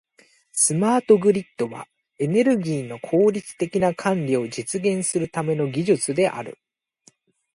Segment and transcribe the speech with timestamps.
[0.51, 1.85] スマートグリッドは、
[2.17, 6.57] エネルギーの効率的な管理を実現するための技術である。